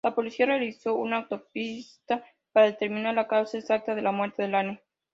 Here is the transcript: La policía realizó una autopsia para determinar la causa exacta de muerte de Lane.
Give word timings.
La 0.03 0.15
policía 0.15 0.47
realizó 0.47 0.95
una 0.95 1.17
autopsia 1.17 2.25
para 2.53 2.65
determinar 2.65 3.13
la 3.13 3.27
causa 3.27 3.59
exacta 3.59 3.93
de 3.93 4.01
muerte 4.01 4.41
de 4.41 4.47
Lane. 4.49 4.81